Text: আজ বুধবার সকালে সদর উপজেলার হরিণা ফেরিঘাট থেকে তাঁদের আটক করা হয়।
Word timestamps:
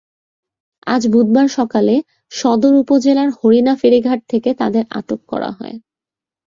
আজ 0.87 1.03
বুধবার 1.07 1.47
সকালে 1.57 1.95
সদর 2.31 2.73
উপজেলার 2.75 3.29
হরিণা 3.37 3.73
ফেরিঘাট 3.81 4.19
থেকে 4.29 4.49
তাঁদের 4.59 4.83
আটক 4.99 5.19
করা 5.31 5.49
হয়। 5.51 5.75